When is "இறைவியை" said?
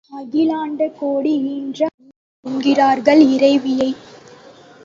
3.27-3.89